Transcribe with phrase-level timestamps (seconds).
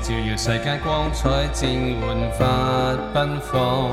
[0.00, 2.06] 照耀世界光彩，正焕
[2.38, 2.46] 发
[3.12, 3.90] 奔放。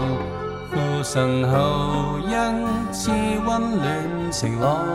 [0.70, 3.12] 父神后恩赐
[3.46, 4.86] 温暖晴朗，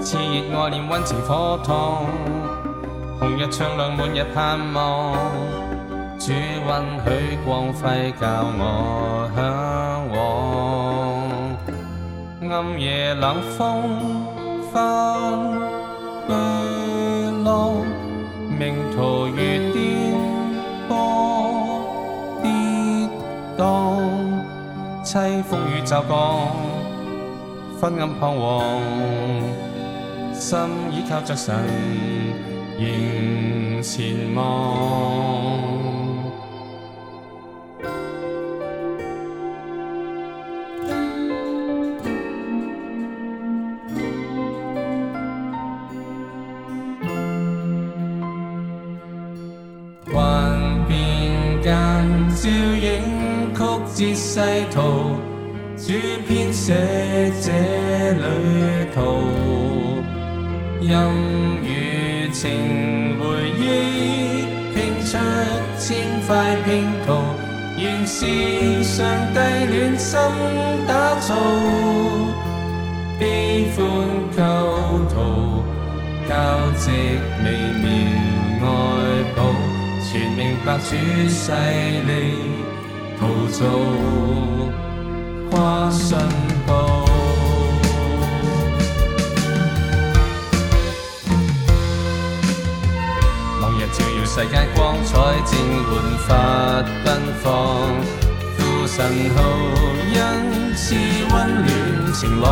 [0.00, 0.16] 炽
[0.50, 2.04] 热爱念温情火烫，
[3.18, 5.16] 红日唱亮满日盼望。
[6.18, 6.68] 主允
[7.04, 8.26] 许光辉教
[8.58, 9.40] 我向
[12.50, 14.25] 往，暗夜冷风
[25.16, 26.46] 凄风雨骤降，
[27.80, 28.62] 昏暗彷徨，
[30.34, 30.58] 心
[30.92, 31.54] 倚靠着神，
[32.78, 35.75] 仍前望。
[53.96, 55.16] 影曲折世途，
[55.78, 55.92] 主
[56.28, 56.74] 编写
[57.40, 57.50] 这
[58.12, 59.00] 旅途，
[60.82, 60.90] 音
[61.62, 63.24] 与情回
[63.58, 65.16] 忆拼出
[65.78, 67.08] 千块拼图，
[67.78, 70.12] 原是上帝暖心
[70.86, 71.34] 打造，
[73.18, 73.78] 悲欢
[74.36, 74.42] 构
[75.08, 75.64] 图，
[76.28, 76.34] 交
[76.76, 76.90] 织
[77.44, 77.46] 微
[77.80, 77.84] 妙
[78.60, 78.64] 爱
[79.34, 79.38] 抱。
[80.08, 80.94] 全明白主
[81.28, 81.50] 势
[82.06, 82.12] 力
[83.26, 83.66] 陶造
[85.50, 86.16] 跨信
[86.64, 86.72] 步，
[93.60, 95.10] 朗日照耀世界光彩，
[95.44, 95.90] 正焕
[96.28, 96.28] 发
[97.04, 97.06] 奔
[97.42, 97.50] 放。
[98.56, 98.94] 父神
[99.34, 99.42] 好
[100.14, 100.94] 恩赐
[101.32, 102.46] 温暖晴朗，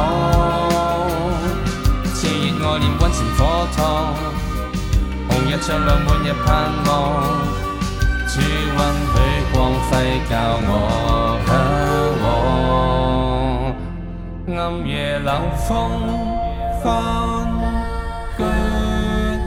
[2.16, 2.18] 炽
[2.58, 4.12] 热爱念温情火烫。
[5.28, 6.48] 红日照亮满日盼
[6.86, 6.92] 望，
[8.34, 9.16] 主允许
[9.52, 9.56] 光
[9.86, 9.90] 辉
[10.28, 10.32] 教
[10.66, 11.48] 我向
[12.24, 12.26] 往。
[14.58, 15.70] 暗夜冷风
[16.82, 16.84] 翻
[18.36, 18.42] 巨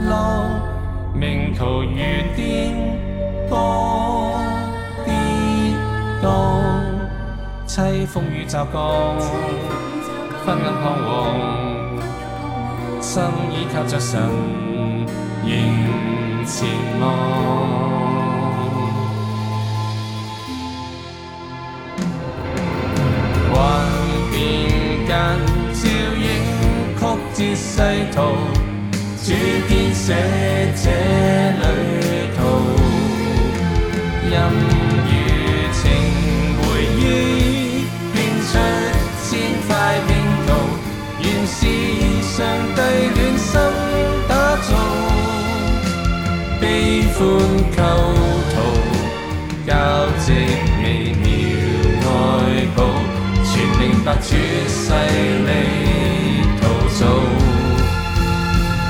[0.08, 0.10] 浪，
[1.14, 1.98] 命途如
[2.34, 2.38] 颠
[3.50, 3.52] 簸
[5.04, 5.12] 跌
[6.22, 6.26] 宕，
[7.66, 8.74] 凄风雨骤降，
[10.46, 11.12] 昏暗彷徨，
[13.02, 13.22] 心
[13.52, 14.18] 倚靠着神。
[15.44, 15.52] 迎
[16.46, 16.68] 前
[17.00, 17.04] 望，
[27.58, 27.82] 世
[28.14, 28.16] 途，
[29.24, 29.26] 主
[29.68, 30.14] 编写
[30.76, 30.84] 这
[31.60, 31.64] 旅
[32.36, 32.38] 途，
[34.24, 34.32] 音
[35.06, 35.12] 与
[35.72, 35.76] 情
[36.62, 36.62] 回
[36.96, 37.04] 忆
[38.12, 38.16] 拼
[38.46, 38.50] 出
[39.24, 39.28] 千
[39.66, 39.68] 块
[40.06, 40.08] 拼
[40.46, 40.48] 图，
[41.20, 41.58] 原是
[42.22, 42.36] 上
[42.76, 42.78] 帝
[43.14, 43.46] 暖心
[44.28, 44.70] 打造。
[46.60, 46.62] 悲
[47.12, 47.18] 欢
[47.76, 47.78] 构
[48.54, 48.56] 图，
[49.66, 49.70] 交
[50.24, 50.26] 织
[50.82, 50.84] 微
[51.22, 51.24] 妙
[52.04, 52.06] 爱
[52.76, 52.78] 抱，
[53.44, 53.46] 全
[53.78, 54.26] 明白主
[54.68, 54.76] 势
[55.46, 55.50] 力
[56.98, 57.06] 陶造，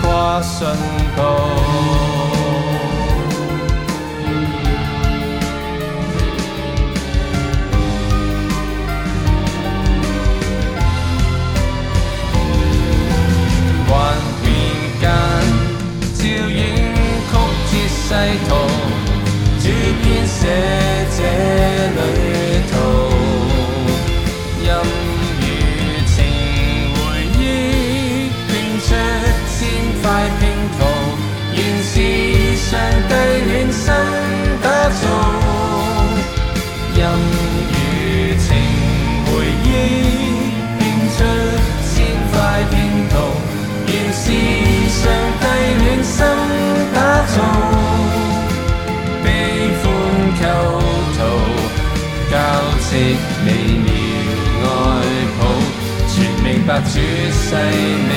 [0.01, 0.67] 跨信
[1.15, 2.38] 步。
[52.99, 53.51] 微
[53.85, 53.89] 妙
[54.65, 54.67] 爱
[55.39, 55.41] 抱，
[56.09, 56.91] 全明白主
[57.31, 57.45] 势
[58.11, 58.13] 力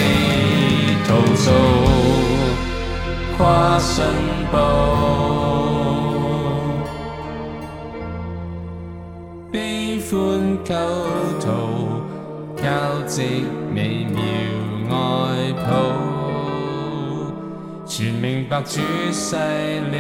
[1.08, 1.48] 陶造，
[3.38, 3.40] 跨
[3.80, 4.04] 信
[4.52, 4.54] 步。
[9.52, 10.12] 悲欢
[10.66, 10.70] 构
[11.40, 11.46] 图，
[12.58, 12.64] 交
[13.08, 13.22] 织
[13.76, 14.20] 微妙
[14.90, 14.96] 爱
[15.54, 15.70] 抱，
[17.86, 18.80] 全明白主
[19.12, 19.36] 世
[19.92, 19.94] 你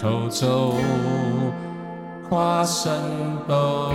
[0.00, 0.74] 陶造，
[2.28, 2.92] 花生
[3.46, 3.90] 豆。